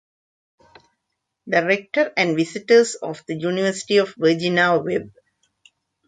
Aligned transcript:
The 1.45 1.63
Rector 1.63 2.11
and 2.17 2.35
Visitors 2.35 2.95
of 2.95 3.23
the 3.27 3.35
University 3.35 3.97
of 3.97 4.15
Virginia, 4.17 4.81
Web. 4.83 5.11